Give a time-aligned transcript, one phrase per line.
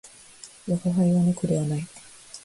[0.67, 1.87] 我が輩は猫ではない